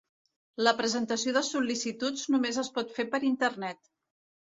La 0.67 0.71
presentació 0.77 1.33
de 1.35 1.43
sol·licituds 1.49 2.23
només 2.37 2.57
es 2.63 2.71
pot 2.79 2.95
fer 2.97 3.05
per 3.13 3.21
internet. 3.29 3.93